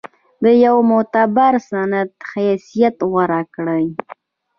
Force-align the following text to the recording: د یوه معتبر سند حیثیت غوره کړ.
د 0.43 0.45
یوه 0.65 0.81
معتبر 0.89 1.53
سند 1.69 2.09
حیثیت 2.31 2.95
غوره 3.09 3.41
کړ. 3.55 3.67